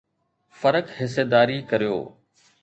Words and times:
فرق 0.59 0.87
حصيداري 0.99 1.59
ڪريو 1.69 1.97